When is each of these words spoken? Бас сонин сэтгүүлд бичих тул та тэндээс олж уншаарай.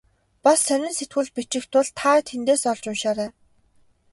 Бас 0.43 0.59
сонин 0.67 0.93
сэтгүүлд 0.97 1.31
бичих 1.37 1.63
тул 1.71 1.87
та 1.99 2.11
тэндээс 2.29 2.63
олж 2.71 2.83
уншаарай. 2.91 3.29